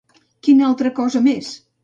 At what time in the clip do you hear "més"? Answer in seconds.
1.29-1.53